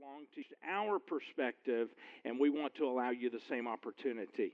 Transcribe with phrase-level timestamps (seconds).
[0.00, 1.88] along to our perspective,
[2.24, 4.52] and we want to allow you the same opportunity.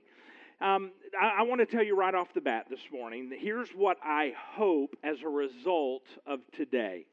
[0.59, 3.97] Um, I, I want to tell you right off the bat this morning here's what
[4.03, 7.05] I hope as a result of today.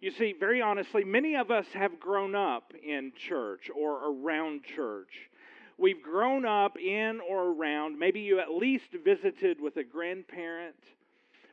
[0.00, 5.28] You see, very honestly, many of us have grown up in church or around church.
[5.76, 10.76] We've grown up in or around, maybe you at least visited with a grandparent.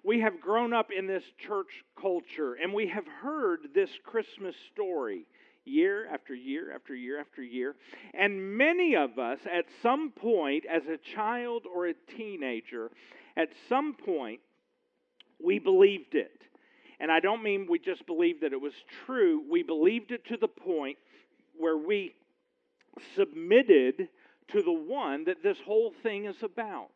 [0.05, 5.25] We have grown up in this church culture and we have heard this Christmas story
[5.67, 7.75] year after year after year after year.
[8.13, 12.89] And many of us, at some point, as a child or a teenager,
[13.35, 14.39] at some point,
[15.43, 16.41] we believed it.
[16.99, 18.73] And I don't mean we just believed that it was
[19.05, 20.97] true, we believed it to the point
[21.57, 22.13] where we
[23.15, 24.09] submitted
[24.51, 26.89] to the one that this whole thing is about.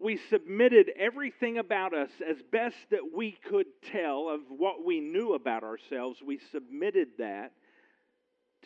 [0.00, 5.34] We submitted everything about us as best that we could tell of what we knew
[5.34, 6.20] about ourselves.
[6.24, 7.52] We submitted that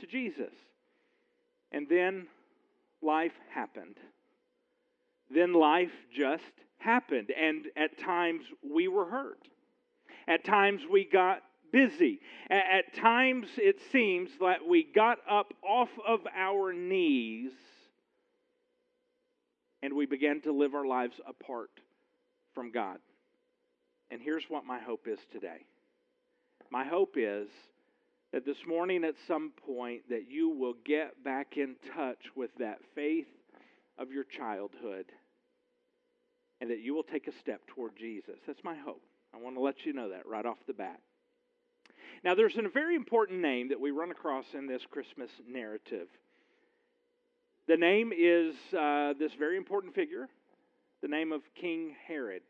[0.01, 0.53] to Jesus.
[1.71, 2.27] And then
[3.01, 3.97] life happened.
[5.31, 6.43] Then life just
[6.79, 7.31] happened.
[7.31, 9.49] And at times we were hurt.
[10.29, 12.21] At times we got busy.
[12.51, 17.53] At times it seems that we got up off of our knees
[19.83, 21.71] and we began to live our lives apart
[22.55, 22.99] from God.
[24.11, 25.65] And here's what my hope is today.
[26.71, 27.49] My hope is
[28.33, 32.79] that this morning at some point that you will get back in touch with that
[32.95, 33.27] faith
[33.99, 35.07] of your childhood
[36.61, 38.37] and that you will take a step toward Jesus.
[38.47, 39.03] That's my hope.
[39.35, 41.01] I want to let you know that right off the bat.
[42.25, 46.07] Now, there's a very important name that we run across in this Christmas narrative.
[47.67, 50.29] The name is uh, this very important figure,
[51.03, 52.43] the name of King Herod.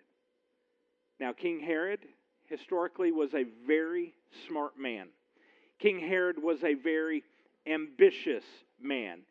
[1.18, 2.00] Now, King Herod
[2.46, 4.14] historically was a very
[4.46, 5.08] smart man.
[5.82, 7.24] King Herod was a very
[7.66, 8.44] ambitious
[8.80, 9.22] man.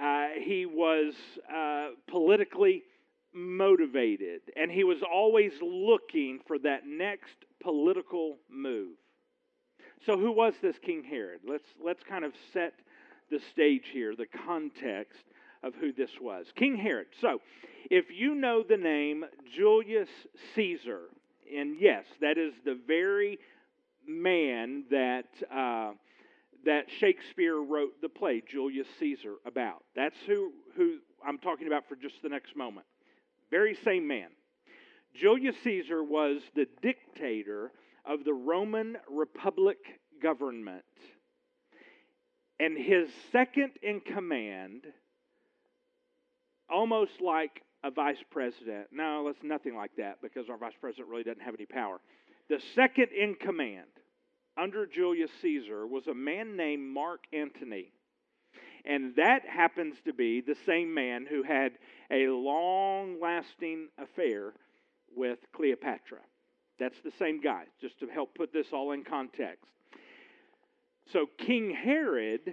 [0.00, 1.14] Uh, he was
[1.54, 2.82] uh, politically
[3.32, 8.96] motivated, and he was always looking for that next political move.
[10.04, 11.40] So, who was this King Herod?
[11.46, 12.72] Let's, let's kind of set
[13.30, 15.22] the stage here, the context
[15.62, 16.46] of who this was.
[16.56, 17.06] King Herod.
[17.20, 17.40] So,
[17.88, 20.08] if you know the name Julius
[20.56, 21.02] Caesar,
[21.56, 23.38] and yes, that is the very
[24.06, 25.92] man that uh,
[26.64, 29.84] that Shakespeare wrote the play Julius Caesar about.
[29.94, 32.86] That's who who I'm talking about for just the next moment.
[33.50, 34.28] Very same man.
[35.14, 37.72] Julius Caesar was the dictator
[38.04, 39.78] of the Roman Republic
[40.22, 40.84] government.
[42.58, 44.84] And his second in command,
[46.70, 48.88] almost like a vice president.
[48.92, 52.00] No, that's nothing like that because our vice president really doesn't have any power.
[52.50, 53.86] The second in command
[54.60, 57.92] under Julius Caesar was a man named Mark Antony.
[58.84, 61.78] And that happens to be the same man who had
[62.10, 64.52] a long lasting affair
[65.14, 66.18] with Cleopatra.
[66.80, 69.70] That's the same guy, just to help put this all in context.
[71.12, 72.52] So, King Herod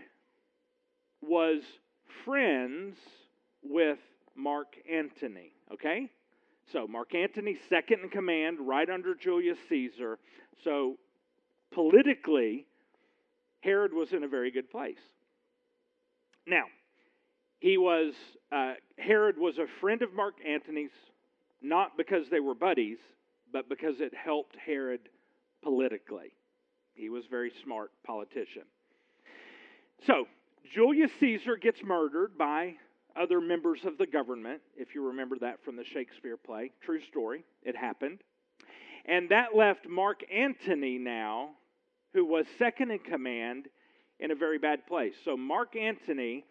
[1.21, 1.63] was
[2.23, 2.97] friends
[3.63, 3.99] with
[4.35, 6.11] Mark Antony, okay?
[6.71, 10.19] So, Mark Antony, second in command, right under Julius Caesar.
[10.63, 10.97] So,
[11.71, 12.65] politically,
[13.61, 14.99] Herod was in a very good place.
[16.45, 16.65] Now,
[17.59, 18.13] he was,
[18.51, 20.91] uh, Herod was a friend of Mark Antony's,
[21.61, 22.99] not because they were buddies,
[23.51, 25.01] but because it helped Herod
[25.63, 26.33] politically.
[26.93, 28.63] He was a very smart politician.
[30.05, 30.27] So,
[30.73, 32.75] Julius Caesar gets murdered by
[33.19, 36.71] other members of the government, if you remember that from the Shakespeare play.
[36.81, 38.19] True story, it happened.
[39.05, 41.51] And that left Mark Antony now,
[42.13, 43.67] who was second in command,
[44.19, 45.13] in a very bad place.
[45.23, 46.43] So Mark Antony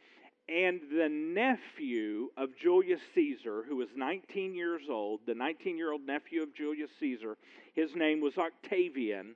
[0.49, 6.07] and the nephew of Julius Caesar, who was 19 years old, the 19 year old
[6.07, 7.37] nephew of Julius Caesar,
[7.75, 9.35] his name was Octavian.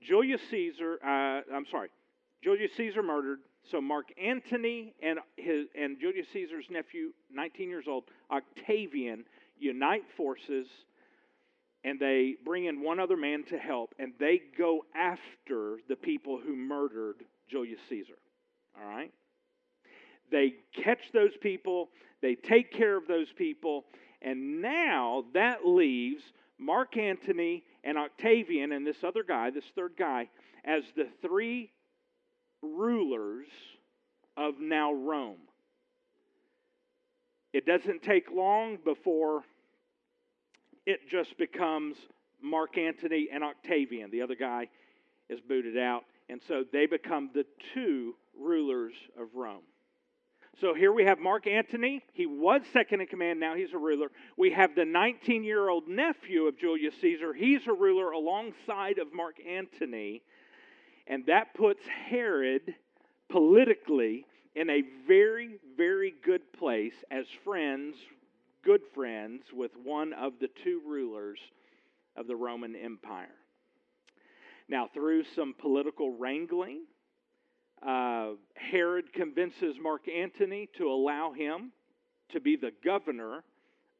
[0.00, 1.88] Julius Caesar, uh, I'm sorry,
[2.42, 3.40] Julius Caesar murdered.
[3.70, 9.24] So Mark Antony and his and Julius Caesar's nephew, 19 years old, Octavian,
[9.58, 10.66] unite forces
[11.84, 16.40] and they bring in one other man to help, and they go after the people
[16.44, 17.16] who murdered
[17.50, 18.14] Julius Caesar.
[18.80, 19.12] All right?
[20.32, 21.90] They catch those people,
[22.22, 23.84] they take care of those people,
[24.22, 26.22] and now that leaves
[26.58, 30.30] Mark Antony and Octavian and this other guy, this third guy,
[30.64, 31.70] as the three
[32.64, 33.46] rulers
[34.36, 35.38] of now Rome.
[37.52, 39.44] It doesn't take long before
[40.86, 41.96] it just becomes
[42.42, 44.10] Mark Antony and Octavian.
[44.10, 44.68] The other guy
[45.28, 49.62] is booted out, And so they become the two rulers of Rome.
[50.60, 52.02] So here we have Mark Antony.
[52.12, 54.08] He was second in command, now he's a ruler.
[54.36, 57.34] We have the 19 year old nephew of Julius Caesar.
[57.34, 60.22] He's a ruler alongside of Mark Antony.
[61.06, 62.74] And that puts Herod
[63.28, 67.96] politically in a very, very good place as friends,
[68.64, 71.38] good friends, with one of the two rulers
[72.16, 73.34] of the Roman Empire.
[74.68, 76.82] Now, through some political wrangling,
[77.84, 81.72] uh, Herod convinces Mark Antony to allow him
[82.30, 83.44] to be the governor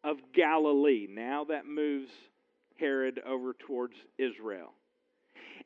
[0.03, 1.06] of Galilee.
[1.11, 2.11] Now that moves
[2.79, 4.73] Herod over towards Israel.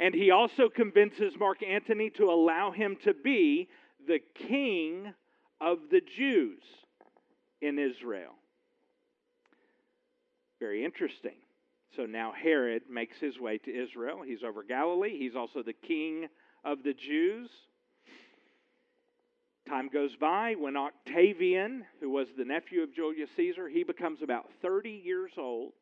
[0.00, 3.68] And he also convinces Mark Antony to allow him to be
[4.06, 5.12] the king
[5.60, 6.62] of the Jews
[7.60, 8.32] in Israel.
[10.60, 11.36] Very interesting.
[11.96, 14.22] So now Herod makes his way to Israel.
[14.24, 15.18] He's over Galilee.
[15.18, 16.28] He's also the king
[16.64, 17.50] of the Jews.
[19.68, 24.46] Time goes by when Octavian, who was the nephew of Julius Caesar, he becomes about
[24.62, 25.72] 30 years old.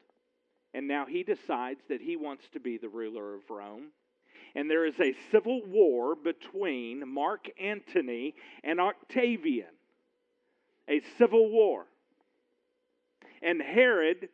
[0.74, 3.88] And now he decides that he wants to be the ruler of Rome.
[4.56, 9.68] And there is a civil war between Mark Antony and Octavian.
[10.88, 11.84] A civil war.
[13.42, 14.30] And Herod,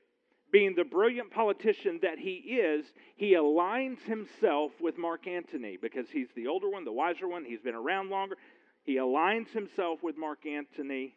[0.53, 2.87] being the brilliant politician that he is,
[3.17, 7.61] he aligns himself with Mark Antony because he's the older one, the wiser one, he's
[7.61, 8.37] been around longer.
[8.85, 11.17] He aligns himself with Mark Antony.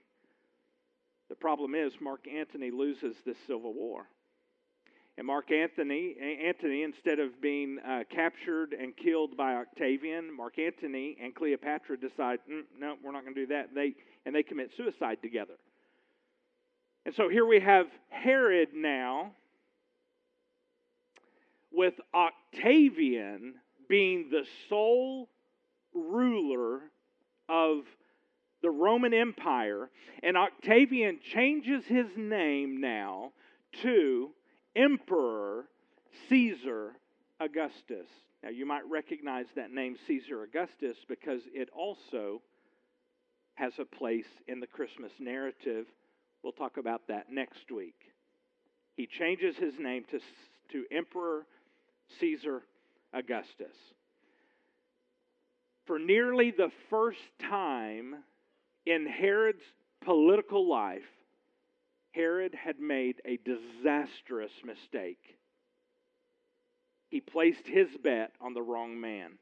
[1.30, 4.08] The problem is, Mark Antony loses this civil war.
[5.18, 6.16] And Mark Antony,
[6.46, 12.40] Antony, instead of being uh, captured and killed by Octavian, Mark Antony and Cleopatra decide,
[12.52, 13.74] mm, no, we're not going to do that.
[13.74, 13.94] They
[14.26, 15.54] and they commit suicide together.
[17.06, 19.32] And so here we have Herod now,
[21.72, 23.56] with Octavian
[23.88, 25.30] being the sole
[25.94, 26.82] ruler
[27.48, 27.84] of
[28.62, 29.90] the Roman Empire,
[30.24, 33.32] and Octavian changes his name now
[33.84, 34.32] to
[34.76, 35.66] Emperor
[36.30, 36.94] Caesar
[37.40, 38.08] Augustus.
[38.44, 42.42] Now, you might recognize that name, Caesar Augustus, because it also
[43.56, 45.86] has a place in the Christmas narrative.
[46.44, 47.96] We'll talk about that next week.
[48.96, 50.20] He changes his name to,
[50.72, 51.46] to Emperor
[52.20, 52.62] Caesar
[53.14, 53.76] Augustus
[55.86, 58.16] for nearly the first time
[58.86, 59.64] in Herod's
[60.04, 61.02] political life,
[62.16, 65.38] Herod had made a disastrous mistake.
[67.10, 69.34] He placed his bet on the wrong man,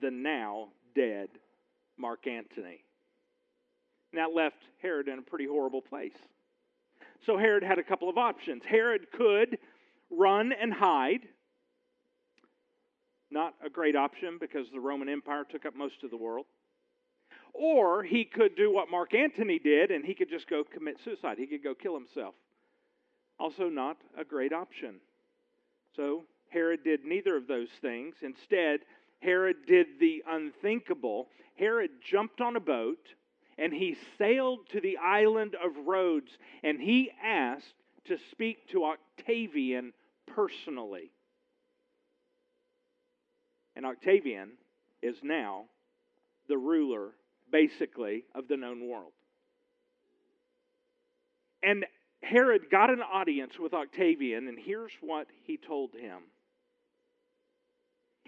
[0.00, 1.28] the now dead
[1.96, 2.84] Mark Antony.
[4.12, 6.16] And that left Herod in a pretty horrible place.
[7.26, 8.62] So Herod had a couple of options.
[8.64, 9.58] Herod could
[10.08, 11.26] run and hide
[13.30, 16.46] not a great option because the Roman Empire took up most of the world.
[17.58, 21.38] Or he could do what Mark Antony did and he could just go commit suicide.
[21.38, 22.34] He could go kill himself.
[23.40, 24.96] Also, not a great option.
[25.96, 28.14] So, Herod did neither of those things.
[28.22, 28.80] Instead,
[29.20, 31.28] Herod did the unthinkable.
[31.56, 33.08] Herod jumped on a boat
[33.58, 36.30] and he sailed to the island of Rhodes
[36.62, 39.92] and he asked to speak to Octavian
[40.26, 41.10] personally.
[43.74, 44.52] And Octavian
[45.02, 45.64] is now
[46.48, 47.10] the ruler,
[47.50, 49.12] basically, of the known world.
[51.62, 51.84] And
[52.22, 56.22] Herod got an audience with Octavian, and here's what he told him.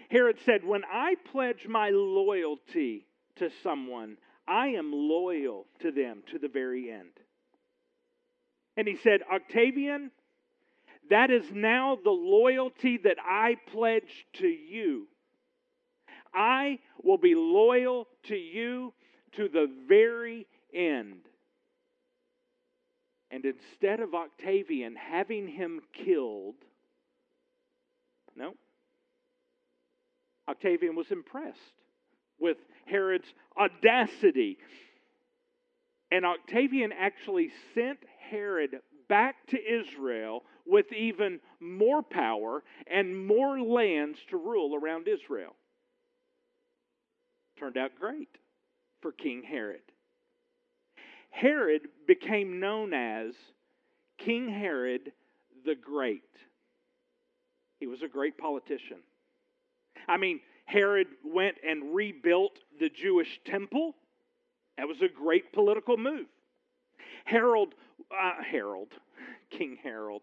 [0.09, 3.05] Herod said, When I pledge my loyalty
[3.37, 4.17] to someone,
[4.47, 7.11] I am loyal to them to the very end.
[8.75, 10.11] And he said, Octavian,
[11.09, 15.07] that is now the loyalty that I pledge to you.
[16.33, 18.93] I will be loyal to you
[19.35, 21.21] to the very end.
[23.29, 26.55] And instead of Octavian having him killed,
[28.35, 28.53] no,
[30.49, 31.57] Octavian was impressed
[32.39, 34.57] with Herod's audacity.
[36.11, 44.19] And Octavian actually sent Herod back to Israel with even more power and more lands
[44.29, 45.55] to rule around Israel
[47.61, 48.39] turned out great
[49.01, 49.81] for King Herod.
[51.29, 53.33] Herod became known as
[54.17, 55.11] King Herod
[55.65, 56.23] the Great.
[57.79, 58.97] He was a great politician.
[60.07, 63.95] I mean, Herod went and rebuilt the Jewish temple.
[64.77, 66.27] That was a great political move.
[67.25, 67.73] Harold,
[68.11, 68.89] uh, Harold,
[69.49, 70.21] King Harold,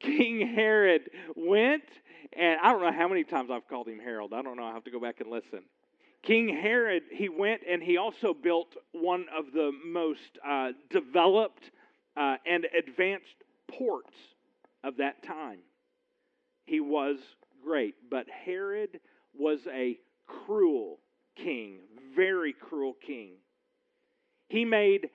[0.00, 1.84] King Herod went
[2.32, 4.32] and I don't know how many times I've called him Harold.
[4.32, 4.64] I don't know.
[4.64, 5.62] I have to go back and listen.
[6.22, 11.70] King Herod, he went and he also built one of the most uh, developed
[12.16, 14.14] uh, and advanced ports
[14.82, 15.60] of that time.
[16.64, 17.18] He was
[17.64, 19.00] great, but Herod
[19.38, 20.98] was a cruel
[21.36, 21.78] king,
[22.14, 23.34] very cruel king.
[24.48, 25.10] He made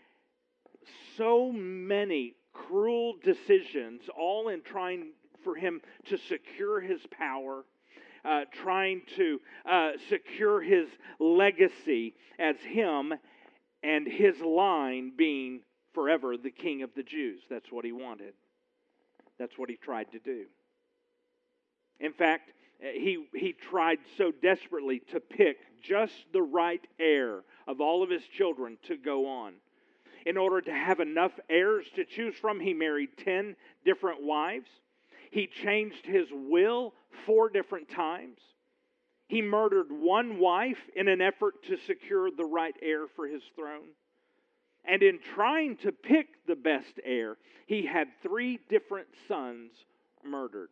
[1.18, 5.12] so many cruel decisions, all in trying
[5.44, 7.66] for him to secure his power,
[8.24, 10.88] uh, trying to uh, secure his
[11.20, 13.14] legacy as him
[13.84, 15.62] and his line being
[15.94, 17.42] forever the king of the Jews.
[17.50, 18.34] That's what he wanted.
[19.40, 20.46] That's what he tried to do.
[22.00, 28.04] In fact, he, he tried so desperately to pick just the right heir of all
[28.04, 29.54] of his children to go on.
[30.26, 34.70] In order to have enough heirs to choose from, he married 10 different wives.
[35.32, 36.94] He changed his will
[37.26, 38.38] four different times.
[39.28, 43.90] He murdered one wife in an effort to secure the right heir for his throne.
[44.84, 49.72] And in trying to pick the best heir, he had three different sons
[50.24, 50.70] murdered.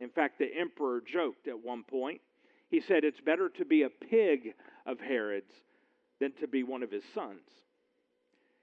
[0.00, 2.20] In fact, the emperor joked at one point.
[2.68, 4.54] He said, It's better to be a pig
[4.84, 5.52] of Herod's
[6.20, 7.40] than to be one of his sons.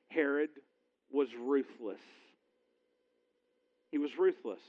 [0.09, 0.49] Herod
[1.11, 2.01] was ruthless.
[3.91, 4.59] He was ruthless.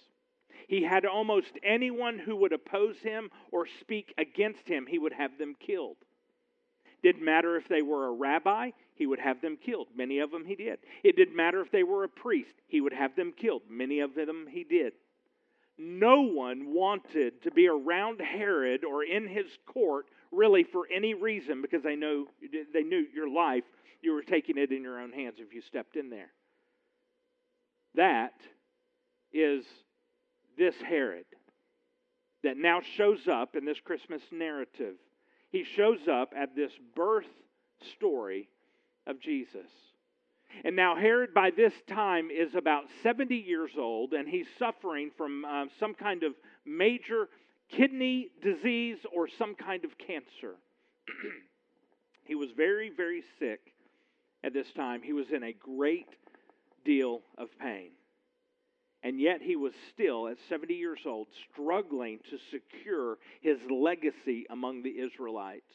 [0.68, 5.38] He had almost anyone who would oppose him or speak against him, he would have
[5.38, 5.96] them killed.
[7.02, 9.88] Didn't matter if they were a rabbi, he would have them killed.
[9.94, 10.78] Many of them he did.
[11.02, 13.62] It didn't matter if they were a priest, he would have them killed.
[13.68, 14.94] Many of them he did.
[15.76, 21.61] No one wanted to be around Herod or in his court really for any reason
[21.62, 22.26] because they know
[22.73, 23.64] they knew your life
[24.00, 26.30] you were taking it in your own hands if you stepped in there.
[27.94, 28.34] That
[29.32, 29.64] is
[30.56, 31.25] this Herod
[32.42, 34.96] that now shows up in this Christmas narrative.
[35.50, 37.26] He shows up at this birth
[37.96, 38.49] story
[39.06, 39.70] of Jesus.
[40.64, 45.44] And now, Herod, by this time, is about 70 years old, and he's suffering from
[45.44, 46.34] uh, some kind of
[46.64, 47.28] major
[47.70, 50.54] kidney disease or some kind of cancer.
[52.25, 53.61] he was very, very sick
[54.44, 55.02] at this time.
[55.02, 56.08] He was in a great
[56.84, 57.90] deal of pain.
[59.04, 64.82] And yet, he was still, at 70 years old, struggling to secure his legacy among
[64.82, 65.70] the Israelites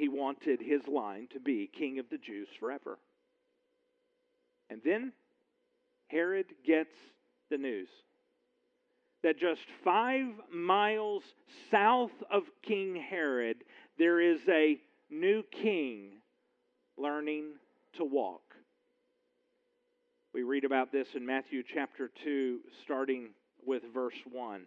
[0.00, 2.98] he wanted his line to be king of the Jews forever.
[4.70, 5.12] And then
[6.08, 6.94] Herod gets
[7.50, 7.88] the news
[9.22, 11.22] that just five miles
[11.70, 13.58] south of King Herod,
[13.98, 14.80] there is a
[15.10, 16.12] new king
[16.96, 17.50] learning
[17.98, 18.49] to walk.
[20.32, 23.30] We read about this in Matthew chapter 2, starting
[23.66, 24.62] with verse 1.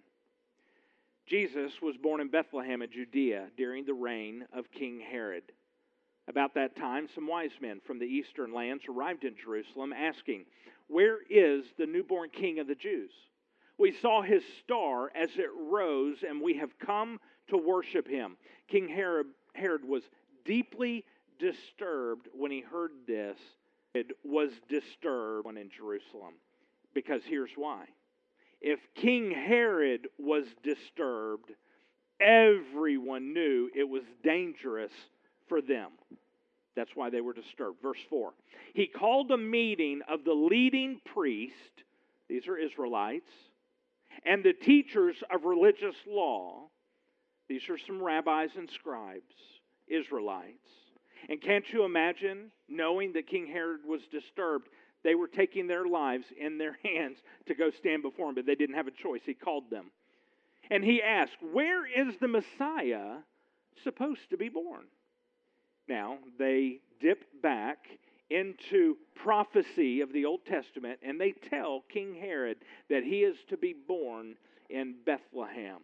[1.25, 5.43] Jesus was born in Bethlehem in Judea during the reign of King Herod.
[6.27, 10.43] About that time, some wise men from the eastern lands arrived in Jerusalem asking,
[10.87, 13.11] Where is the newborn king of the Jews?
[13.77, 18.35] We saw his star as it rose, and we have come to worship him.
[18.67, 20.03] King Herod, Herod was
[20.43, 21.05] deeply
[21.39, 23.37] disturbed when he heard this.
[24.23, 26.33] Was disturbed in Jerusalem.
[26.93, 27.85] Because here's why
[28.61, 31.51] if King Herod was disturbed,
[32.21, 34.91] everyone knew it was dangerous
[35.49, 35.91] for them.
[36.75, 37.81] That's why they were disturbed.
[37.81, 38.33] Verse 4
[38.73, 41.83] He called a meeting of the leading priests,
[42.29, 43.29] these are Israelites,
[44.25, 46.69] and the teachers of religious law,
[47.49, 49.35] these are some rabbis and scribes,
[49.87, 50.69] Israelites.
[51.29, 54.69] And can't you imagine knowing that King Herod was disturbed?
[55.03, 58.55] They were taking their lives in their hands to go stand before him, but they
[58.55, 59.21] didn't have a choice.
[59.25, 59.91] He called them.
[60.69, 63.17] And he asked, Where is the Messiah
[63.83, 64.85] supposed to be born?
[65.87, 67.79] Now, they dip back
[68.29, 72.57] into prophecy of the Old Testament and they tell King Herod
[72.89, 74.35] that he is to be born
[74.69, 75.81] in Bethlehem.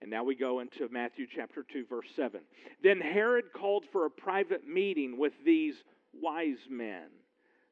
[0.00, 2.40] And now we go into Matthew chapter 2, verse 7.
[2.82, 5.74] Then Herod called for a private meeting with these
[6.14, 7.08] wise men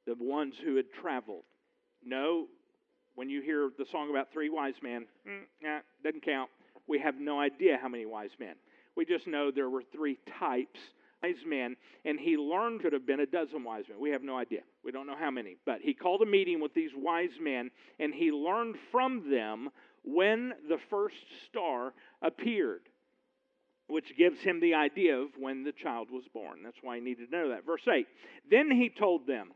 [0.07, 1.45] the ones who had traveled.
[2.05, 2.47] No,
[3.15, 6.51] when you hear the song about three wise men, mm, nah, doesn't count.
[6.87, 8.55] We have no idea how many wise men.
[8.97, 10.81] We just know there were three types
[11.23, 13.99] wise men, and he learned could have been a dozen wise men.
[14.01, 14.61] We have no idea.
[14.85, 15.57] We don't know how many.
[15.67, 19.71] But he called a meeting with these wise men, and he learned from them
[20.15, 22.83] when the first star appeared,
[23.87, 26.61] which gives him the idea of when the child was born.
[26.63, 27.67] That's why he needed to know that.
[27.67, 28.07] Verse 8
[28.51, 29.53] Then he told them,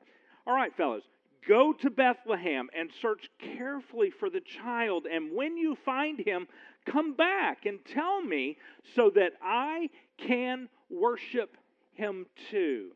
[0.46, 1.02] all right, fellows,
[1.46, 6.46] Go to Bethlehem and search carefully for the child, and when you find him,
[6.86, 8.58] come back and tell me
[8.94, 11.56] so that I can worship
[11.94, 12.92] him too.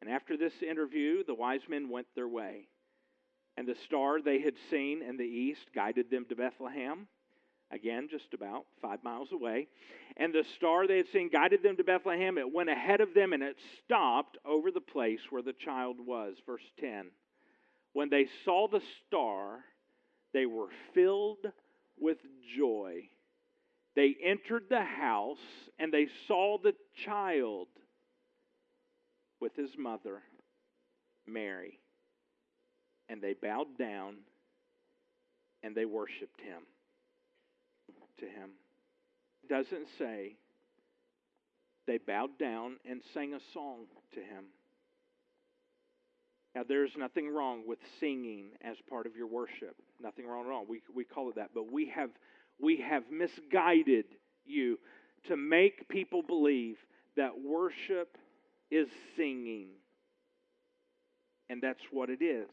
[0.00, 2.68] And after this interview, the wise men went their way.
[3.56, 7.06] And the star they had seen in the east guided them to Bethlehem.
[7.72, 9.68] Again, just about five miles away.
[10.16, 12.36] And the star they had seen guided them to Bethlehem.
[12.36, 16.34] It went ahead of them and it stopped over the place where the child was.
[16.46, 17.10] Verse 10.
[17.92, 19.60] When they saw the star,
[20.32, 21.46] they were filled
[21.98, 22.18] with
[22.56, 23.08] joy.
[23.94, 25.38] They entered the house
[25.78, 27.68] and they saw the child
[29.40, 30.22] with his mother,
[31.26, 31.78] Mary.
[33.10, 34.14] And they bowed down
[35.62, 36.62] and they worshiped him
[38.20, 38.50] to him.
[39.48, 40.36] Doesn't say
[41.86, 44.44] they bowed down and sang a song to him.
[46.54, 49.76] Now, there's nothing wrong with singing as part of your worship.
[50.00, 50.64] Nothing wrong at all.
[50.68, 51.50] We, we call it that.
[51.54, 52.10] But we have,
[52.60, 54.06] we have misguided
[54.44, 54.78] you
[55.28, 56.76] to make people believe
[57.16, 58.16] that worship
[58.70, 59.68] is singing.
[61.48, 62.48] And that's what it is.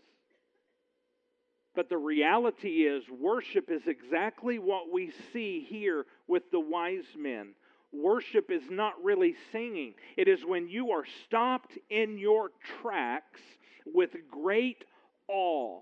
[1.77, 7.53] But the reality is, worship is exactly what we see here with the wise men.
[7.93, 12.50] Worship is not really singing, it is when you are stopped in your
[12.81, 13.41] tracks
[13.86, 14.86] with great
[15.27, 15.81] awe.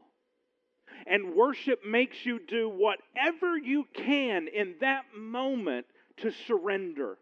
[1.07, 5.85] And worship makes you do whatever you can in that moment
[6.17, 7.17] to surrender.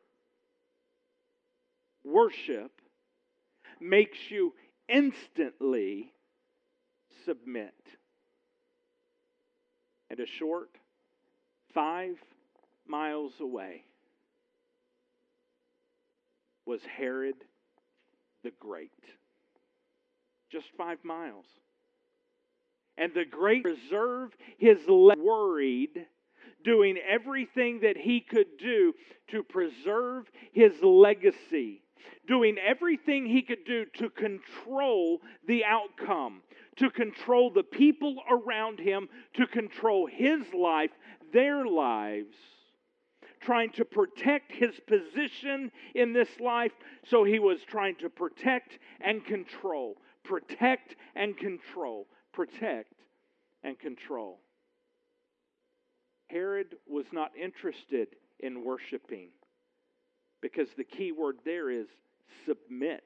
[2.03, 2.71] Worship
[3.79, 4.55] makes you
[4.89, 6.11] instantly
[7.23, 7.75] submit.
[10.13, 10.69] And a short
[11.73, 12.17] five
[12.85, 13.83] miles away
[16.67, 17.33] was Herod
[18.43, 18.91] the Great.
[20.51, 21.47] Just five miles.
[22.95, 26.05] And the Great preserved his worried,
[26.63, 28.93] doing everything that he could do
[29.29, 31.81] to preserve his legacy
[32.27, 36.41] doing everything he could do to control the outcome,
[36.77, 40.91] to control the people around him, to control his life,
[41.31, 42.35] their lives,
[43.41, 46.71] trying to protect his position in this life.
[47.05, 52.93] So he was trying to protect and control, protect and control, protect
[53.63, 54.39] and control.
[56.27, 58.07] Herod was not interested
[58.39, 59.29] in worshiping
[60.41, 61.87] because the key word there is
[62.45, 63.03] submit.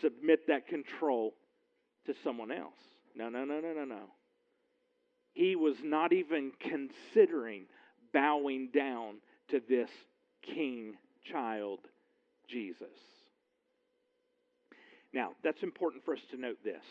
[0.00, 1.34] Submit that control
[2.06, 2.78] to someone else.
[3.14, 4.04] No, no, no, no, no, no.
[5.34, 7.64] He was not even considering
[8.12, 9.16] bowing down
[9.48, 9.90] to this
[10.42, 10.94] king
[11.30, 11.80] child,
[12.48, 12.88] Jesus.
[15.12, 16.84] Now, that's important for us to note this.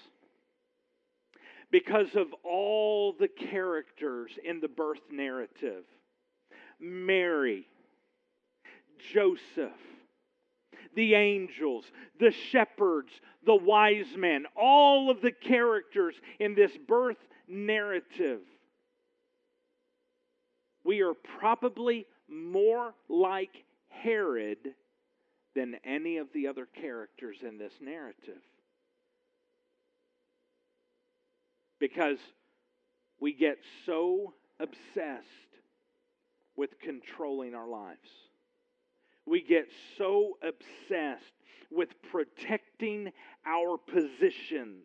[1.72, 5.84] Because of all the characters in the birth narrative
[6.80, 7.68] Mary,
[9.14, 9.72] Joseph,
[10.96, 11.86] the angels,
[12.20, 13.12] the shepherds,
[13.46, 18.42] the wise men, all of the characters in this birth narrative.
[20.84, 24.74] We are probably more like Herod
[25.56, 28.42] than any of the other characters in this narrative.
[31.80, 32.20] Because
[33.20, 35.28] we get so obsessed
[36.56, 38.10] with controlling our lives.
[39.32, 41.32] We get so obsessed
[41.72, 43.14] with protecting
[43.46, 44.84] our positions,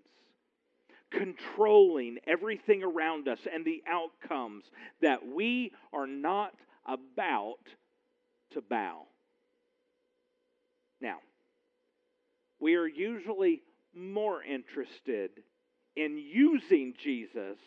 [1.11, 4.63] controlling everything around us and the outcomes
[5.03, 6.55] that we are not
[6.87, 7.59] about
[8.53, 9.07] to bow.
[11.01, 11.17] Now,
[12.61, 13.63] we are usually
[13.97, 15.31] more interested
[15.97, 17.59] in using Jesus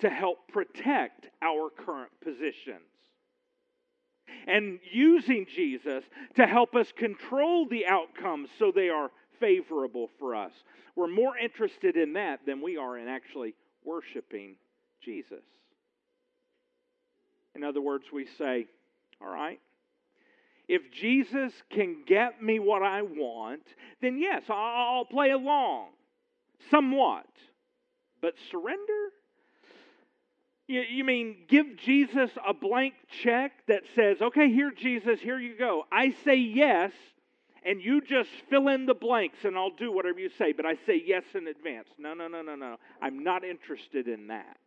[0.00, 2.89] to help protect our current positions
[4.46, 6.04] and using Jesus
[6.36, 10.52] to help us control the outcomes so they are favorable for us.
[10.96, 14.56] We're more interested in that than we are in actually worshiping
[15.02, 15.44] Jesus.
[17.54, 18.66] In other words, we say,
[19.20, 19.60] all right,
[20.68, 23.62] if Jesus can get me what I want,
[24.00, 25.88] then yes, I'll play along
[26.70, 27.26] somewhat.
[28.22, 29.10] But surrender?
[30.70, 35.58] You, you mean give Jesus a blank check that says, okay, here, Jesus, here you
[35.58, 35.82] go.
[35.90, 36.92] I say yes,
[37.64, 40.76] and you just fill in the blanks and I'll do whatever you say, but I
[40.86, 41.88] say yes in advance.
[41.98, 42.76] No, no, no, no, no.
[43.02, 44.58] I'm not interested in that.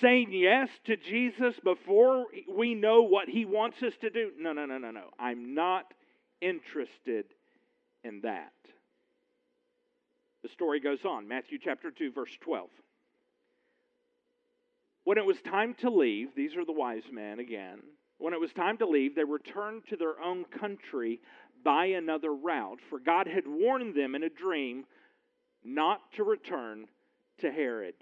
[0.00, 4.30] Saying yes to Jesus before we know what he wants us to do.
[4.38, 5.10] No, no, no, no, no.
[5.18, 5.92] I'm not
[6.40, 7.26] interested
[8.02, 8.54] in that.
[10.42, 12.70] The story goes on, Matthew chapter 2, verse 12.
[15.06, 17.78] When it was time to leave, these are the wise men again.
[18.18, 21.20] When it was time to leave, they returned to their own country
[21.62, 24.84] by another route, for God had warned them in a dream
[25.62, 26.86] not to return
[27.38, 27.94] to Herod.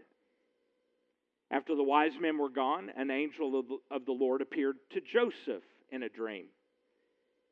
[1.50, 5.62] After the wise men were gone, an angel of the, Lord appeared to Joseph
[5.92, 6.46] in a dream.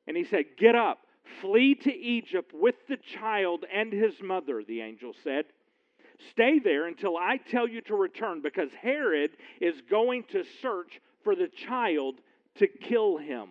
[0.07, 1.01] And he said, Get up,
[1.43, 5.45] flee to Egypt with the child and his mother, the angel said.
[6.31, 11.35] Stay there until I tell you to return, because Herod is going to search for
[11.35, 12.17] the child
[12.57, 13.49] to kill him.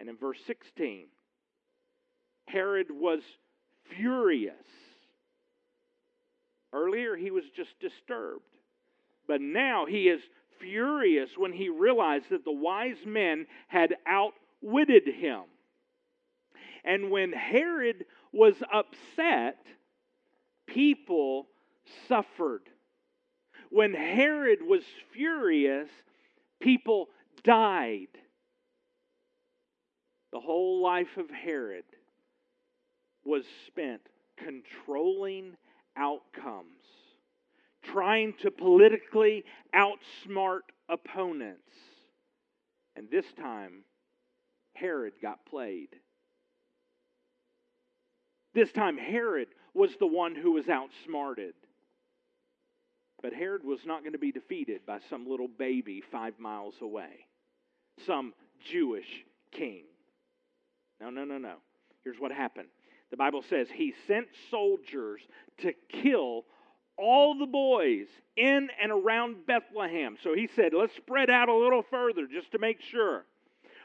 [0.00, 1.06] And in verse 16,
[2.46, 3.20] Herod was
[3.96, 4.54] furious.
[6.72, 8.42] Earlier, he was just disturbed.
[9.26, 10.20] But now he is
[10.60, 15.42] furious when he realized that the wise men had outwitted him.
[16.84, 19.58] And when Herod was upset,
[20.68, 21.46] people
[22.08, 22.62] suffered.
[23.70, 25.88] When Herod was furious,
[26.60, 27.08] people
[27.42, 28.08] died.
[30.32, 31.84] The whole life of Herod
[33.24, 34.02] was spent
[34.36, 35.56] controlling
[35.96, 36.84] outcomes,
[37.82, 41.72] trying to politically outsmart opponents.
[42.96, 43.84] And this time,
[44.74, 45.88] Herod got played.
[48.58, 51.54] This time, Herod was the one who was outsmarted.
[53.22, 57.28] But Herod was not going to be defeated by some little baby five miles away,
[58.04, 58.34] some
[58.68, 59.06] Jewish
[59.52, 59.84] king.
[61.00, 61.54] No, no, no, no.
[62.02, 62.66] Here's what happened
[63.12, 65.20] the Bible says he sent soldiers
[65.58, 66.42] to kill
[66.96, 70.16] all the boys in and around Bethlehem.
[70.20, 73.24] So he said, let's spread out a little further just to make sure.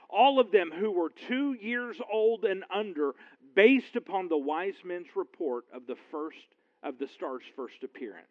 [0.09, 3.13] All of them who were two years old and under,
[3.55, 6.37] based upon the wise men's report of the first
[6.81, 8.27] of the star's first appearance.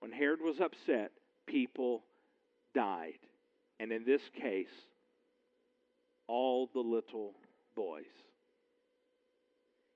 [0.00, 1.12] When Herod was upset,
[1.46, 2.04] people
[2.74, 3.18] died.
[3.80, 4.66] And in this case,
[6.26, 7.34] all the little
[7.74, 8.04] boys.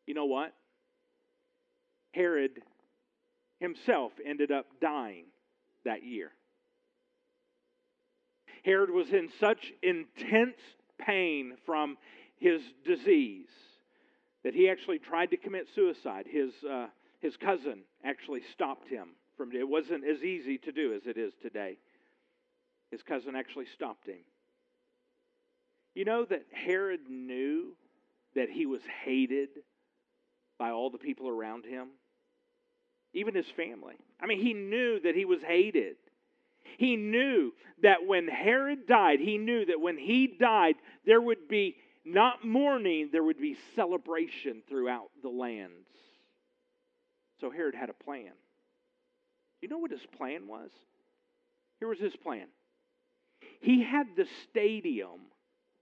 [0.06, 0.54] You know what?
[2.12, 2.62] Herod
[3.60, 5.26] himself ended up dying
[5.84, 6.30] that year.
[8.64, 10.56] Herod was in such intense
[10.98, 11.96] pain from
[12.38, 13.48] his disease
[14.44, 16.26] that he actually tried to commit suicide.
[16.28, 16.86] His, uh,
[17.20, 19.68] his cousin actually stopped him from it.
[19.68, 21.78] wasn't as easy to do as it is today.
[22.90, 24.18] His cousin actually stopped him.
[25.94, 27.74] You know that Herod knew
[28.34, 29.48] that he was hated
[30.58, 31.88] by all the people around him,
[33.14, 33.94] even his family.
[34.20, 35.96] I mean, he knew that he was hated.
[36.78, 41.76] He knew that when Herod died, he knew that when he died, there would be
[42.04, 45.88] not mourning, there would be celebration throughout the lands.
[47.40, 48.32] So Herod had a plan.
[49.60, 50.70] You know what his plan was?
[51.78, 52.46] Here was his plan.
[53.60, 55.20] He had the stadium,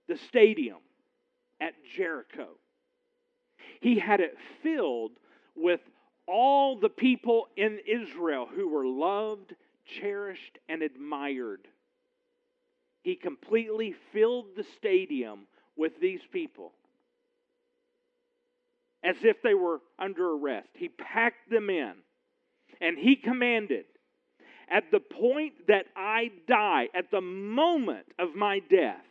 [0.07, 0.79] the stadium
[1.59, 2.49] at Jericho
[3.81, 5.11] he had it filled
[5.55, 5.81] with
[6.27, 9.55] all the people in Israel who were loved,
[9.99, 11.67] cherished, and admired.
[13.03, 16.71] He completely filled the stadium with these people
[19.03, 20.69] as if they were under arrest.
[20.73, 21.93] He packed them in
[22.81, 23.85] and he commanded,
[24.69, 29.05] At the point that I die, at the moment of my death,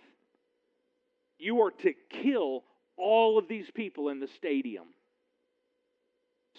[1.39, 2.63] you are to kill
[2.97, 4.87] all of these people in the stadium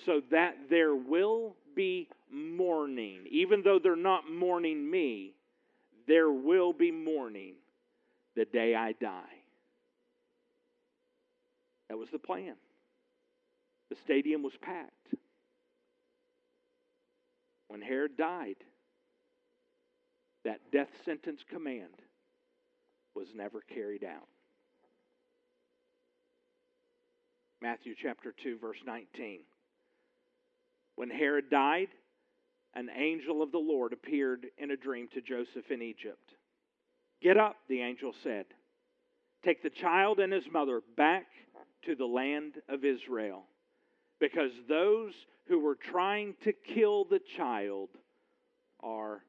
[0.05, 3.25] so that there will be mourning.
[3.29, 5.33] Even though they're not mourning me,
[6.07, 7.55] there will be mourning
[8.35, 9.36] the day I die.
[11.89, 12.55] That was the plan.
[13.89, 15.15] The stadium was packed.
[17.69, 18.57] When Herod died,
[20.43, 22.01] that death sentence command
[23.15, 24.27] was never carried out.
[27.61, 29.39] Matthew chapter 2, verse 19.
[30.95, 31.89] When Herod died,
[32.75, 36.33] an angel of the Lord appeared in a dream to Joseph in Egypt.
[37.21, 38.45] Get up, the angel said.
[39.43, 41.25] Take the child and his mother back
[41.85, 43.43] to the land of Israel,
[44.19, 45.13] because those
[45.47, 47.89] who were trying to kill the child
[48.81, 49.21] are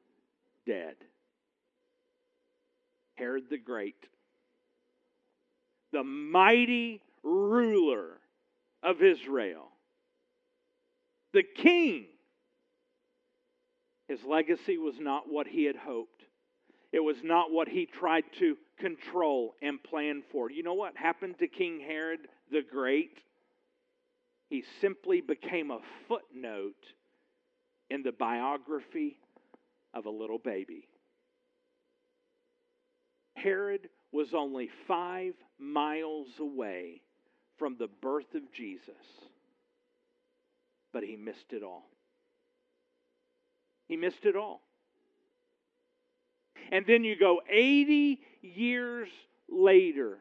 [0.65, 0.95] dead.
[3.15, 4.07] Herod the Great,
[5.91, 8.17] the mighty ruler
[8.81, 9.67] of Israel,
[11.33, 12.05] the king.
[14.07, 16.23] His legacy was not what he had hoped.
[16.91, 20.49] It was not what he tried to control and plan for.
[20.49, 23.17] You know what happened to King Herod the Great,
[24.49, 26.85] he simply became a footnote
[27.89, 29.19] in the biography
[29.93, 30.87] of a little baby.
[33.35, 37.01] Herod was only five miles away
[37.57, 38.95] from the birth of Jesus,
[40.91, 41.85] but he missed it all.
[43.87, 44.61] He missed it all.
[46.71, 49.09] And then you go 80 years
[49.49, 50.17] later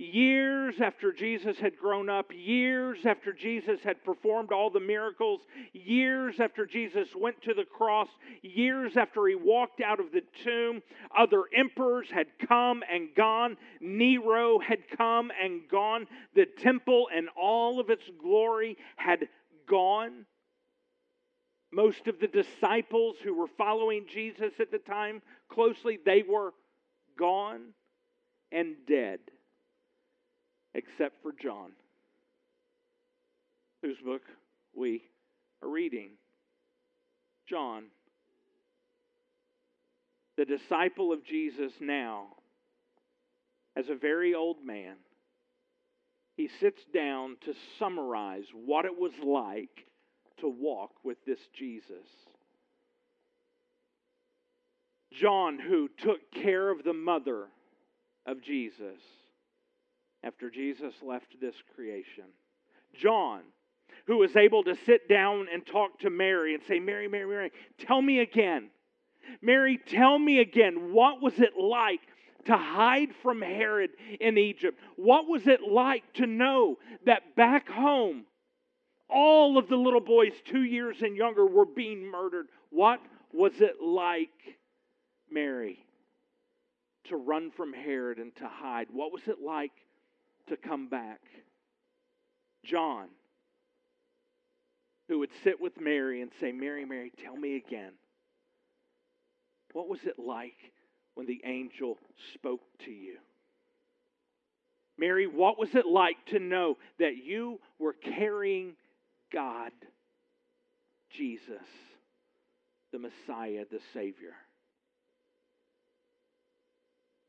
[0.00, 5.42] years after Jesus had grown up, years after Jesus had performed all the miracles,
[5.74, 8.08] years after Jesus went to the cross,
[8.40, 10.82] years after he walked out of the tomb,
[11.16, 13.58] other emperors had come and gone.
[13.80, 16.06] Nero had come and gone.
[16.34, 19.28] The temple and all of its glory had
[19.68, 20.24] gone.
[21.70, 26.52] Most of the disciples who were following Jesus at the time closely, they were
[27.18, 27.74] gone
[28.50, 29.20] and dead
[30.74, 31.72] except for John,
[33.82, 34.22] whose book
[34.74, 35.02] we
[35.62, 36.10] are reading.
[37.48, 37.84] John,
[40.36, 42.28] the disciple of Jesus now,
[43.76, 44.96] as a very old man,
[46.36, 49.86] he sits down to summarize what it was like
[50.40, 52.06] to walk with this Jesus.
[55.12, 57.48] John, who took care of the mother
[58.26, 59.00] of Jesus
[60.22, 62.24] after Jesus left this creation.
[62.94, 63.42] John,
[64.06, 67.52] who was able to sit down and talk to Mary and say, Mary, Mary, Mary,
[67.78, 68.70] tell me again.
[69.42, 72.00] Mary, tell me again, what was it like
[72.46, 74.78] to hide from Herod in Egypt?
[74.96, 78.24] What was it like to know that back home,
[79.08, 82.46] all of the little boys two years and younger were being murdered?
[82.70, 83.00] What
[83.32, 84.30] was it like,
[85.30, 85.84] Mary,
[87.04, 88.88] to run from Herod and to hide?
[88.90, 89.72] What was it like
[90.50, 91.20] to come back.
[92.64, 93.08] John,
[95.08, 97.92] who would sit with Mary and say, Mary, Mary, tell me again.
[99.72, 100.72] What was it like
[101.14, 101.96] when the angel
[102.34, 103.16] spoke to you?
[104.98, 108.74] Mary, what was it like to know that you were carrying
[109.32, 109.72] God,
[111.16, 111.66] Jesus,
[112.92, 114.34] the Messiah, the Savior?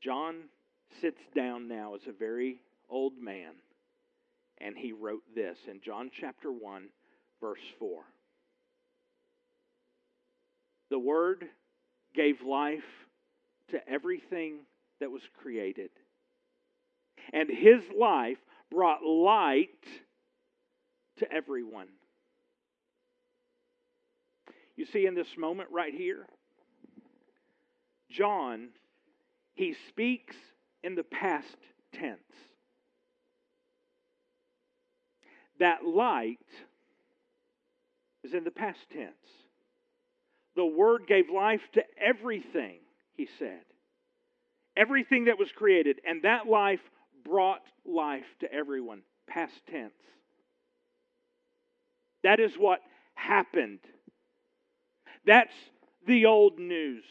[0.04, 0.36] John
[1.00, 2.60] sits down now as a very
[2.92, 3.54] old man,
[4.60, 6.90] and he wrote this in John chapter 1,
[7.40, 8.04] verse 4.
[10.92, 11.46] The Word
[12.14, 12.84] gave life
[13.70, 14.60] to everything
[15.00, 15.90] that was created,
[17.34, 18.38] and His life
[18.70, 19.70] brought light
[21.18, 21.88] to everyone.
[24.76, 26.26] You see, in this moment right here,
[28.10, 28.70] John,
[29.54, 30.36] he speaks
[30.84, 31.58] in the past
[31.94, 32.20] tense.
[35.62, 36.40] That light
[38.24, 39.14] is in the past tense.
[40.56, 42.80] The Word gave life to everything,
[43.14, 43.62] he said.
[44.76, 46.80] Everything that was created, and that life
[47.24, 49.04] brought life to everyone.
[49.28, 49.94] Past tense.
[52.24, 52.80] That is what
[53.14, 53.82] happened.
[55.28, 55.54] That's
[56.08, 57.04] the old news.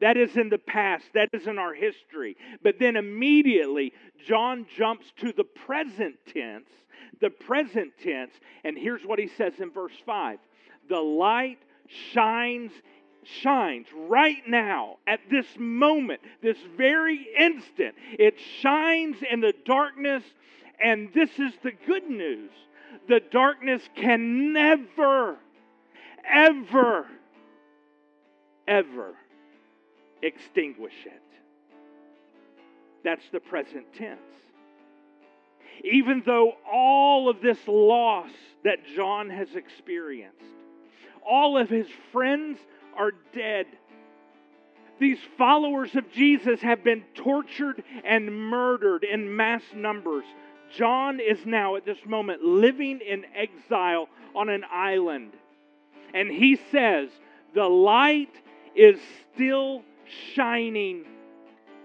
[0.00, 1.06] That is in the past.
[1.14, 2.36] That is in our history.
[2.62, 3.92] But then immediately,
[4.24, 6.68] John jumps to the present tense
[7.20, 8.32] the present tense.
[8.64, 10.38] And here's what he says in verse 5
[10.88, 11.58] The light
[12.12, 12.72] shines
[13.40, 17.94] shines right now at this moment, this very instant.
[18.18, 20.22] It shines in the darkness,
[20.82, 22.50] and this is the good news.
[23.08, 25.36] The darkness can never,
[26.30, 27.06] ever,
[28.68, 29.14] ever
[30.22, 31.22] extinguish it.
[33.02, 34.20] That's the present tense
[35.82, 38.30] even though all of this loss
[38.62, 40.44] that John has experienced,
[41.26, 42.58] all of his friends
[42.96, 43.66] are dead.
[45.00, 50.24] These followers of Jesus have been tortured and murdered in mass numbers.
[50.76, 55.32] John is now at this moment living in exile on an island.
[56.12, 57.10] And he says,
[57.54, 58.34] The light
[58.76, 59.00] is
[59.34, 59.82] still
[60.34, 61.04] shining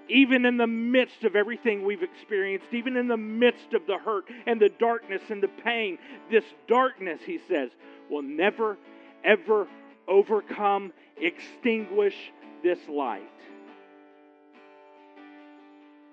[0.09, 4.25] even in the midst of everything we've experienced, even in the midst of the hurt
[4.45, 5.97] and the darkness and the pain,
[6.31, 7.69] this darkness, he says,
[8.09, 8.77] will never,
[9.23, 9.67] ever
[10.07, 12.15] overcome, extinguish
[12.63, 13.21] this light.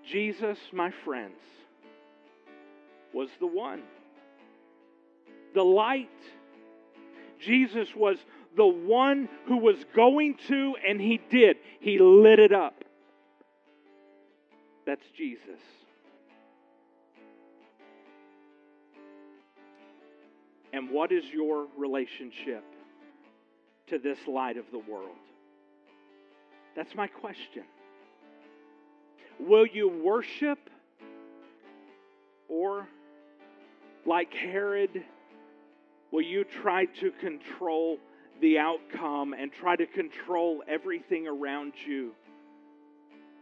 [0.05, 1.41] Jesus, my friends,
[3.13, 3.83] was the one.
[5.55, 6.09] The light.
[7.41, 8.19] Jesus was
[8.57, 11.57] the one who was going to, and he did.
[11.81, 12.85] He lit it up.
[14.87, 15.61] That's Jesus.
[20.73, 22.63] And what is your relationship
[23.89, 25.17] to this light of the world?
[26.77, 27.65] That's my question.
[29.41, 30.59] Will you worship
[32.49, 32.87] or,
[34.05, 35.03] like Herod,
[36.13, 37.99] will you try to control
[38.41, 42.13] the outcome and try to control everything around you?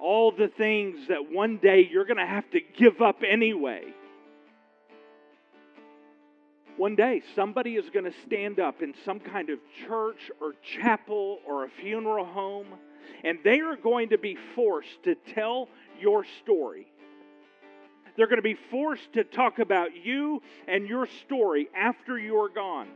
[0.01, 3.95] All the things that one day you're going to have to give up anyway.
[6.77, 11.39] One day, somebody is going to stand up in some kind of church or chapel
[11.47, 12.67] or a funeral home,
[13.23, 15.69] and they are going to be forced to tell
[16.01, 16.89] your story.
[18.17, 22.89] They're going to be forced to talk about you and your story after you're gone.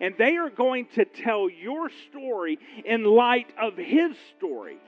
[0.00, 4.78] And they are going to tell your story in light of his story.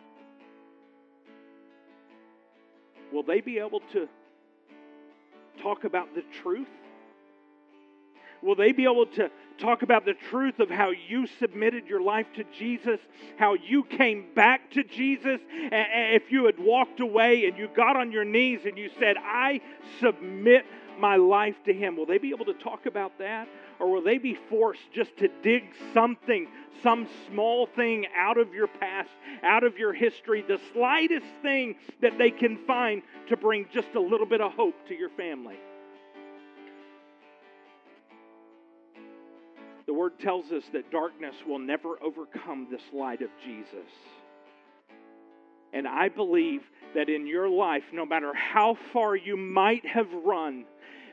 [3.13, 4.09] Will they be able to
[5.63, 6.69] talk about the truth?
[8.43, 12.27] Will they be able to talk about the truth of how you submitted your life
[12.35, 12.99] to Jesus,
[13.37, 15.41] how you came back to Jesus?
[15.51, 19.61] If you had walked away and you got on your knees and you said, I
[20.01, 20.65] submit
[20.99, 23.47] my life to Him, will they be able to talk about that?
[23.83, 26.47] Or will they be forced just to dig something,
[26.85, 29.11] some small thing out of your past,
[29.43, 34.01] out of your history, the slightest thing that they can find to bring just a
[34.01, 35.59] little bit of hope to your family?
[39.87, 43.91] The word tells us that darkness will never overcome this light of Jesus.
[45.73, 46.63] And I believe
[46.95, 50.67] that in your life, no matter how far you might have run,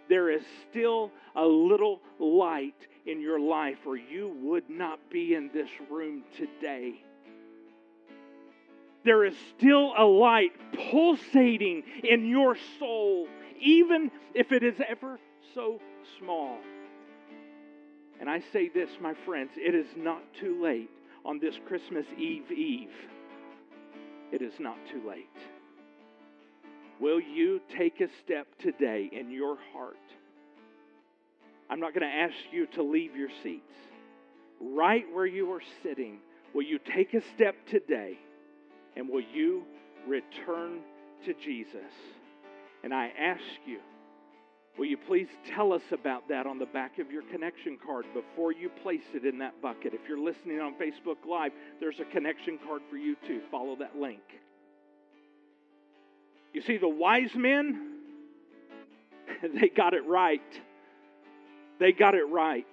[0.10, 5.50] there is still a little light in your life, or you would not be in
[5.54, 7.04] this room today.
[9.06, 10.52] There is still a light
[10.92, 13.28] pulsating in your soul,
[13.62, 15.20] even if it is ever
[15.54, 15.80] so
[16.18, 16.58] small.
[18.20, 20.90] And I say this, my friends, it is not too late
[21.24, 22.92] on this Christmas Eve Eve.
[24.32, 25.28] It is not too late.
[27.00, 29.96] Will you take a step today in your heart?
[31.70, 33.72] I'm not going to ask you to leave your seats.
[34.60, 36.20] Right where you are sitting,
[36.54, 38.18] will you take a step today
[38.96, 39.64] and will you
[40.08, 40.80] return
[41.26, 41.94] to Jesus?
[42.84, 43.80] And I ask you,
[44.80, 48.54] Will you please tell us about that on the back of your connection card before
[48.54, 49.94] you place it in that bucket?
[49.94, 53.42] If you're listening on Facebook Live, there's a connection card for you too.
[53.52, 54.22] Follow that link.
[56.54, 57.98] You see, the wise men,
[59.54, 60.42] they got it right.
[61.80, 62.68] They got it right.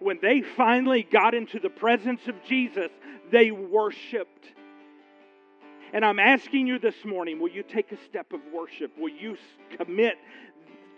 [0.00, 2.90] When they finally got into the presence of Jesus,
[3.32, 4.46] they worshiped.
[5.92, 8.96] And I'm asking you this morning will you take a step of worship?
[8.98, 9.36] Will you
[9.76, 10.16] commit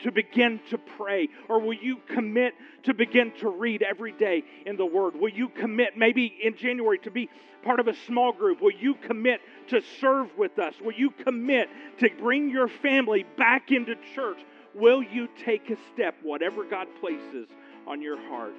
[0.02, 1.28] to begin to pray?
[1.48, 5.14] Or will you commit to begin to read every day in the Word?
[5.16, 7.28] Will you commit maybe in January to be
[7.62, 8.60] part of a small group?
[8.60, 10.74] Will you commit to serve with us?
[10.80, 14.38] Will you commit to bring your family back into church?
[14.74, 17.48] Will you take a step, whatever God places
[17.86, 18.54] on your heart?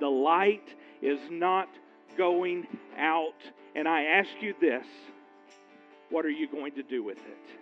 [0.00, 1.68] The light is not
[2.16, 2.66] going
[2.98, 3.34] out.
[3.74, 4.84] And I ask you this
[6.10, 7.59] what are you going to do with it?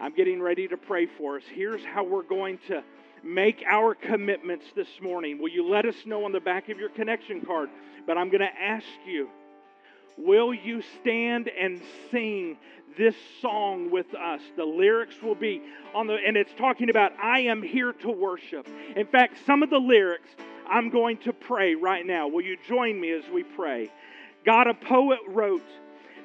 [0.00, 1.42] I'm getting ready to pray for us.
[1.52, 2.82] Here's how we're going to
[3.24, 5.38] make our commitments this morning.
[5.40, 7.68] Will you let us know on the back of your connection card?
[8.06, 9.28] But I'm going to ask you
[10.16, 11.80] will you stand and
[12.10, 12.58] sing
[12.96, 14.40] this song with us?
[14.56, 15.62] The lyrics will be
[15.94, 18.68] on the, and it's talking about, I am here to worship.
[18.96, 20.28] In fact, some of the lyrics
[20.68, 22.28] I'm going to pray right now.
[22.28, 23.90] Will you join me as we pray?
[24.44, 25.64] God, a poet wrote,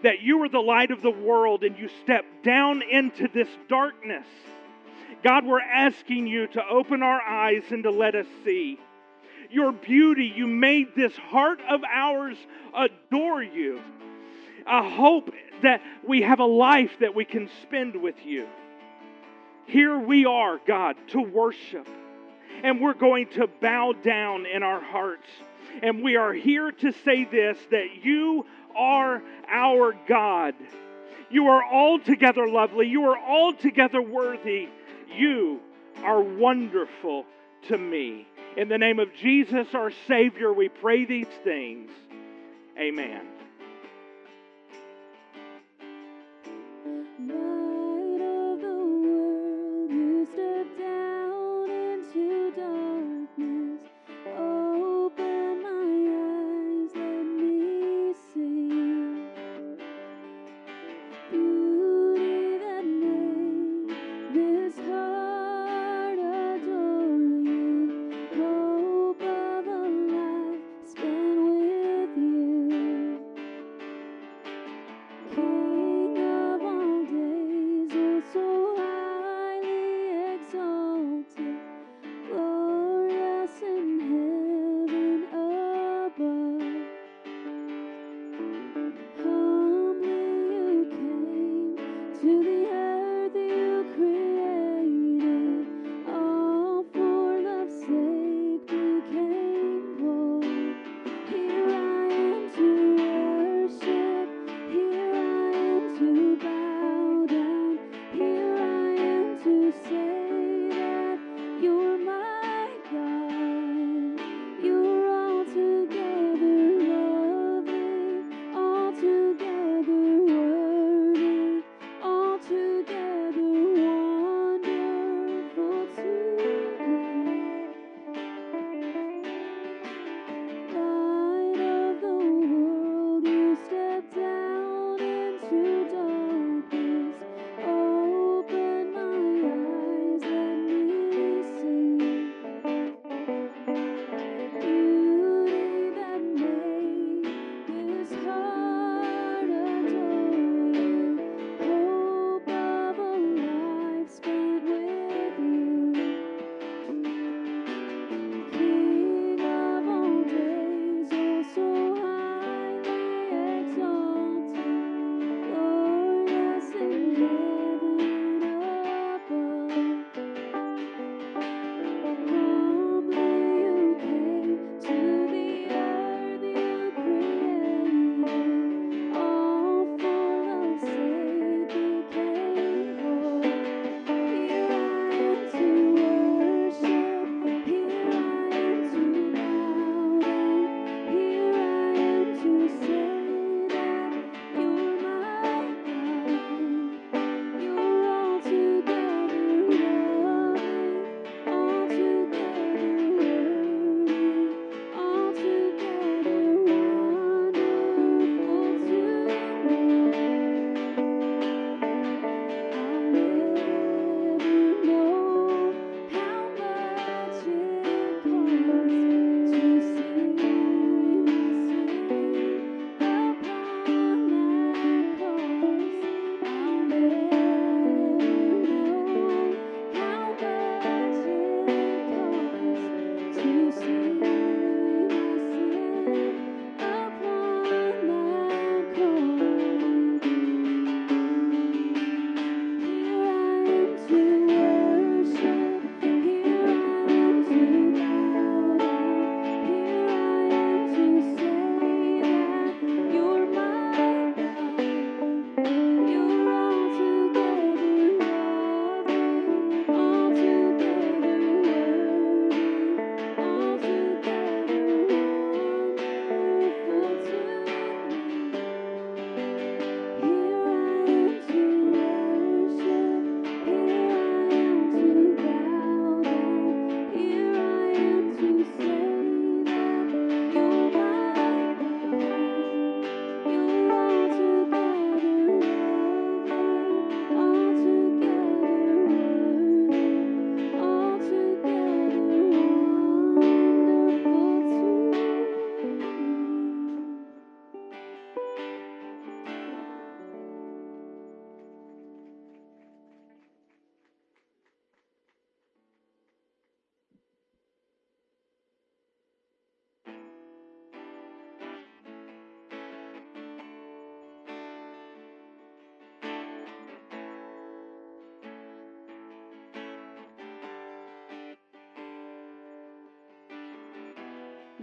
[0.04, 4.28] that you are the light of the world and you step down into this darkness.
[5.24, 8.80] God, we're asking you to open our eyes and to let us see
[9.50, 10.34] your beauty.
[10.36, 12.38] You made this heart of ours
[12.76, 13.82] adore you.
[14.66, 15.30] A hope
[15.62, 18.48] that we have a life that we can spend with you.
[19.66, 21.88] Here we are, God, to worship.
[22.64, 25.28] And we're going to bow down in our hearts.
[25.82, 28.45] And we are here to say this that you
[28.76, 30.55] are our God.
[31.30, 32.88] You are altogether lovely.
[32.88, 34.69] You are altogether worthy.
[35.15, 35.59] You
[36.03, 37.26] are wonderful
[37.67, 38.28] to me.
[38.55, 41.89] In the name of Jesus, our Savior, we pray these things.
[42.78, 43.33] Amen.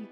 [0.00, 0.08] You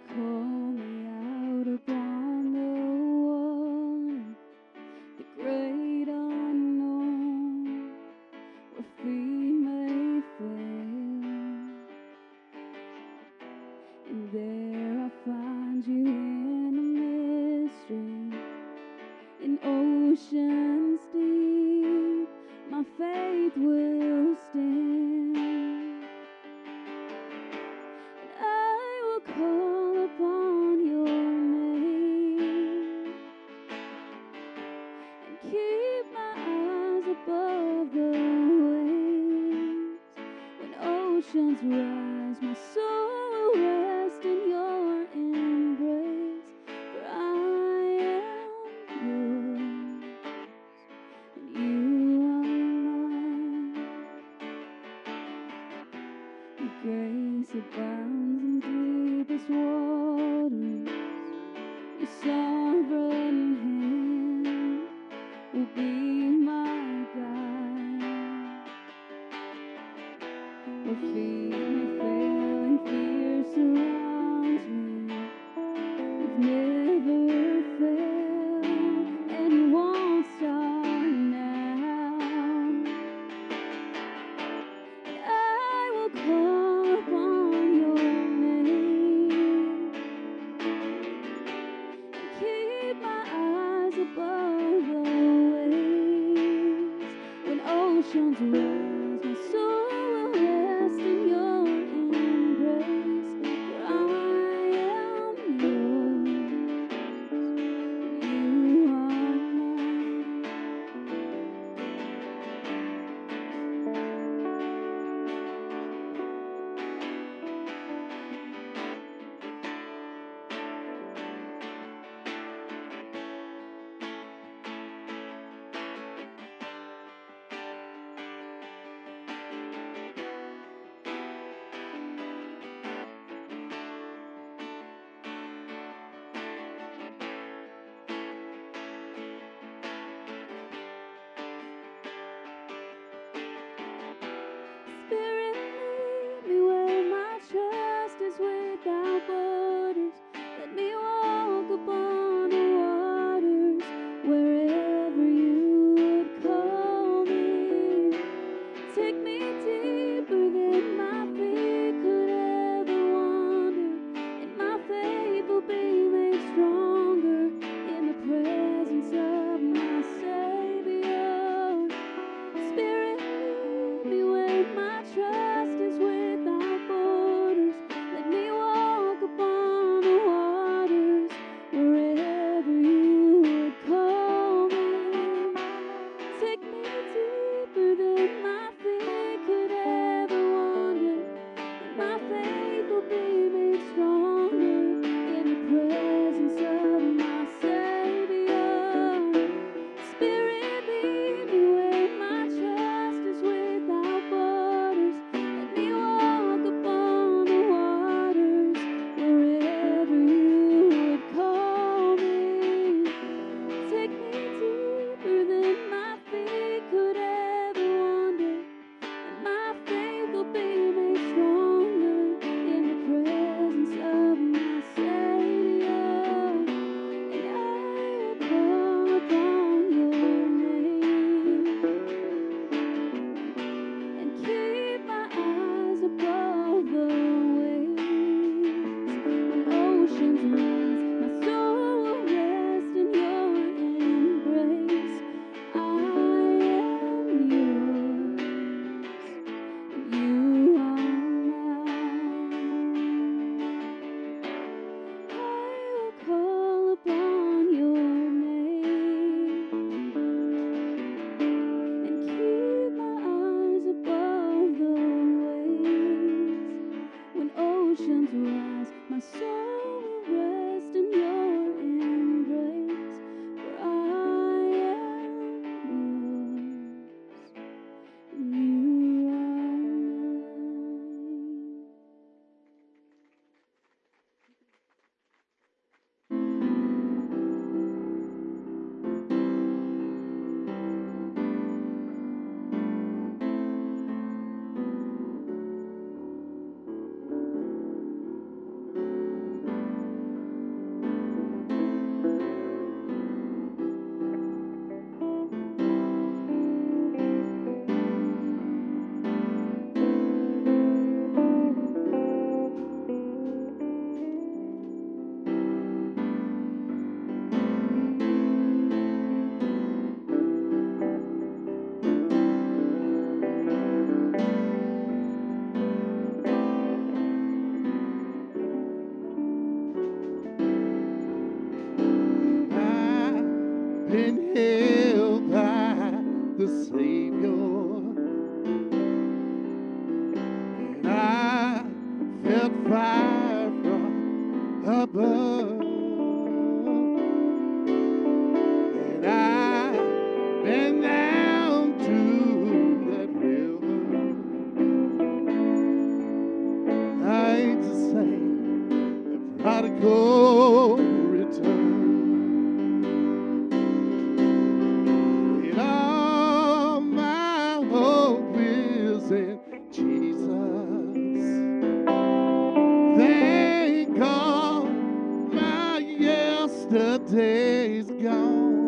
[378.22, 378.88] gone.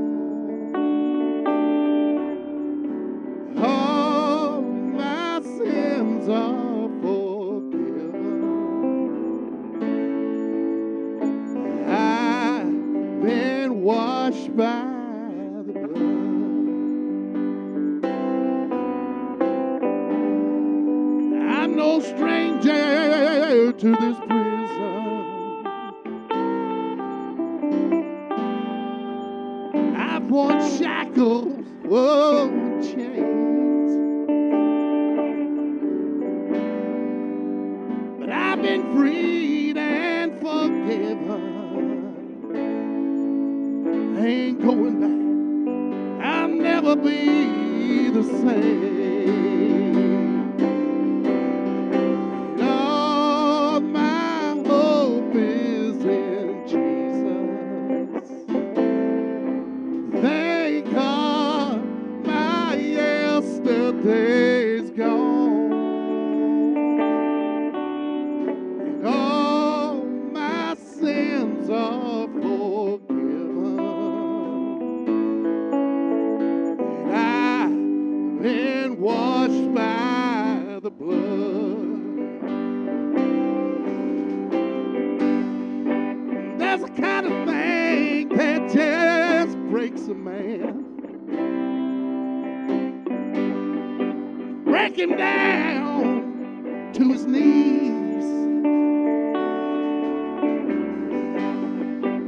[96.94, 98.24] To his knees.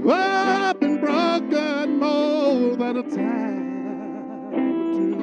[0.04, 5.16] Well, I've been broken more than a time or two.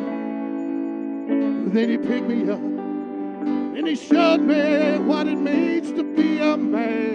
[1.72, 6.58] Then he picked me up and he showed me what it means to be a
[6.58, 7.09] man.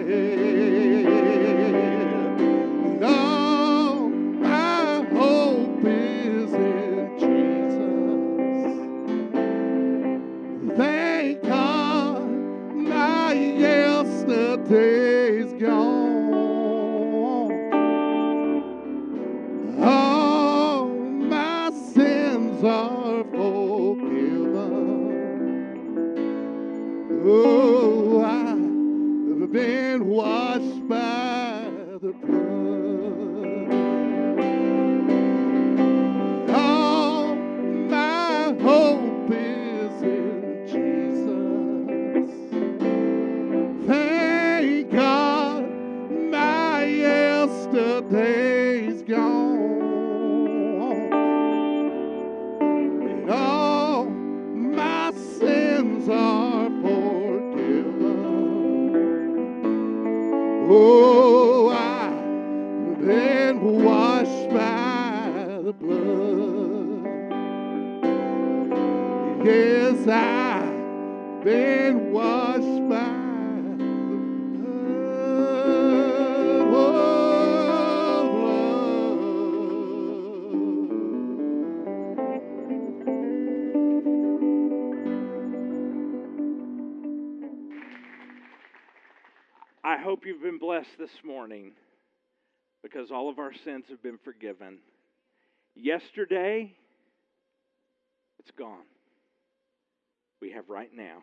[90.14, 91.72] Hope you've been blessed this morning
[92.84, 94.78] because all of our sins have been forgiven.
[95.74, 96.72] Yesterday,
[98.38, 98.84] it's gone.
[100.40, 101.16] We have right now.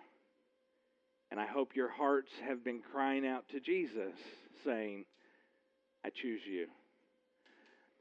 [1.32, 4.12] And I hope your hearts have been crying out to Jesus,
[4.66, 5.06] saying,
[6.04, 6.68] I choose you.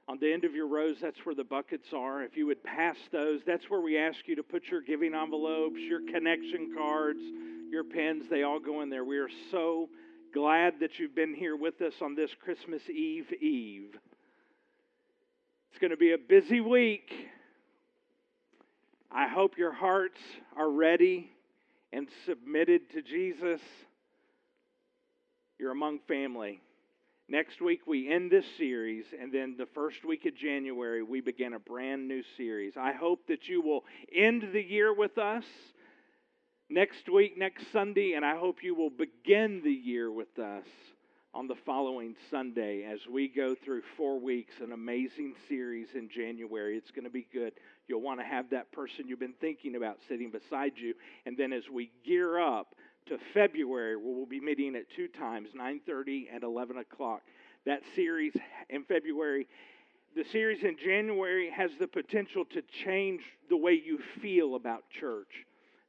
[0.09, 2.25] On the end of your rows, that's where the buckets are.
[2.25, 5.79] If you would pass those, that's where we ask you to put your giving envelopes,
[5.79, 7.21] your connection cards,
[7.71, 8.25] your pens.
[8.29, 9.05] They all go in there.
[9.05, 9.89] We are so
[10.33, 13.97] glad that you've been here with us on this Christmas Eve Eve.
[15.71, 17.11] It's going to be a busy week.
[19.11, 20.21] I hope your hearts
[20.57, 21.31] are ready
[21.93, 23.61] and submitted to Jesus.
[25.59, 26.61] You're among family.
[27.29, 31.55] Next week, we end this series, and then the first week of January, we begin
[31.55, 32.75] a brand new series.
[32.77, 35.45] I hope that you will end the year with us
[36.71, 40.67] next week, next Sunday, and I hope you will begin the year with us
[41.35, 46.77] on the following Sunday as we go through four weeks, an amazing series in January.
[46.77, 47.53] It's going to be good.
[47.89, 50.95] You'll want to have that person you've been thinking about sitting beside you.
[51.27, 52.75] And then as we gear up
[53.07, 57.23] to February, where we'll be meeting at two times, 9.30 and 11 o'clock.
[57.67, 58.33] That series
[58.69, 59.49] in February,
[60.17, 65.47] the series in January has the potential to change the way you feel about church.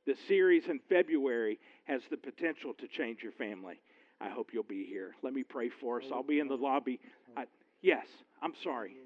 [0.08, 3.80] The series in February has the potential to change your family.
[4.20, 5.16] I hope you'll be here.
[5.22, 6.08] Let me pray for us.
[6.12, 7.00] I'll be in the lobby.
[7.38, 7.46] I,
[7.82, 8.06] yes,
[8.42, 8.98] I'm sorry.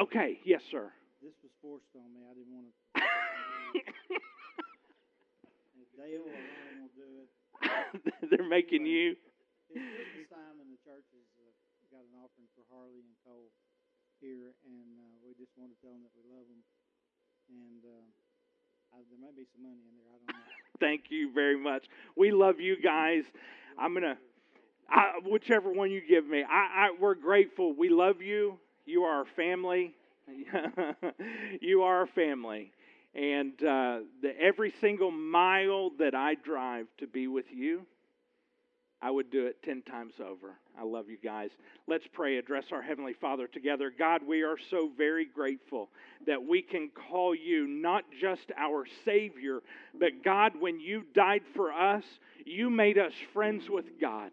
[0.00, 0.90] Okay, yes, sir.
[1.22, 2.22] This was forced on me.
[2.30, 2.74] I didn't want to.
[6.00, 7.28] Dale Ronnie will do it.
[8.30, 9.20] They're making you.
[9.68, 11.52] It's Christmas time, and the church has uh,
[11.92, 13.52] got an offering for Harley and Cole
[14.18, 16.64] here, and uh, we just want to tell them that we love them.
[17.52, 18.06] And uh,
[18.92, 20.06] I, there may be some money in there.
[20.12, 20.44] I don't know.
[20.80, 21.86] Thank you very much.
[22.16, 23.24] We love you guys.
[23.78, 24.16] I'm gonna,
[24.88, 26.42] I, whichever one you give me.
[26.42, 27.72] I, I, we're grateful.
[27.72, 28.58] We love you.
[28.86, 29.94] You are our family.
[31.60, 32.72] you are our family,
[33.16, 37.84] and uh, the, every single mile that I drive to be with you,
[39.02, 40.56] I would do it 10 times over.
[40.78, 41.50] I love you guys.
[41.86, 43.90] Let's pray, address our Heavenly Father together.
[43.96, 45.88] God, we are so very grateful
[46.26, 49.60] that we can call you not just our Savior,
[49.98, 52.04] but God, when you died for us,
[52.44, 54.32] you made us friends with God.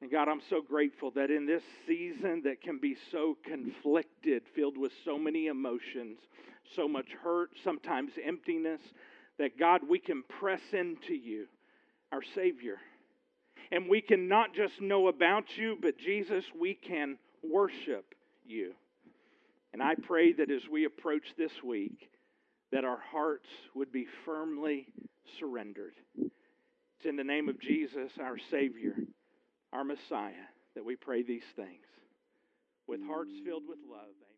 [0.00, 4.78] And God, I'm so grateful that in this season that can be so conflicted, filled
[4.78, 6.18] with so many emotions,
[6.74, 8.80] so much hurt, sometimes emptiness,
[9.38, 11.46] that God, we can press into you,
[12.10, 12.78] our Savior.
[13.72, 18.14] And we can not just know about you, but Jesus, we can worship
[18.44, 18.72] you.
[19.72, 22.10] And I pray that as we approach this week,
[22.72, 24.86] that our hearts would be firmly
[25.38, 25.94] surrendered.
[26.16, 28.96] It's in the name of Jesus, our Savior,
[29.72, 31.86] our Messiah, that we pray these things
[32.86, 34.29] with hearts filled with love.